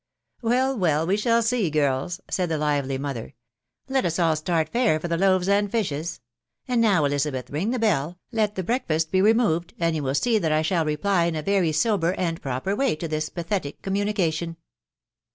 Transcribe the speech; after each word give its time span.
"Well, 0.51 0.75
well, 0.75 1.05
we 1.05 1.15
shall 1.15 1.43
see, 1.43 1.69
girls/' 1.69 2.19
said 2.27 2.49
the 2.49 2.57
lively 2.57 2.97
mother." 2.97 3.35
Let 3.87 4.03
us 4.03 4.17
all 4.17 4.35
start 4.35 4.69
fair 4.69 4.99
for 4.99 5.07
the 5.07 5.15
loaves 5.15 5.47
and 5.47 5.69
fishes;... 5.71 6.21
and 6.67 6.81
now, 6.81 7.05
Elizabeth, 7.05 7.51
ring 7.51 7.69
the 7.69 7.77
bell, 7.77 8.17
let 8.31 8.55
the 8.55 8.63
breakfast 8.63 9.11
be 9.11 9.21
removed, 9.21 9.75
and 9.79 9.93
ye* 9.95 10.01
will 10.01 10.15
see 10.15 10.39
that 10.39 10.51
I 10.51 10.63
shall 10.63 10.85
reply 10.85 11.25
in 11.25 11.35
a 11.35 11.43
very 11.43 11.71
sober 11.71 12.13
and 12.15 12.41
proper 12.41 12.75
way 12.75 12.95
to 12.95 13.07
this 13.07 13.29
pathetic 13.29 13.83
communication." 13.83 14.57